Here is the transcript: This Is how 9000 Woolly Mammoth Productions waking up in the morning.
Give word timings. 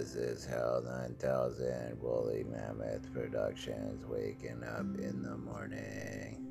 This 0.00 0.14
Is 0.14 0.46
how 0.46 0.80
9000 0.82 2.00
Woolly 2.00 2.42
Mammoth 2.44 3.12
Productions 3.12 4.02
waking 4.06 4.64
up 4.64 4.98
in 4.98 5.22
the 5.22 5.36
morning. 5.36 6.49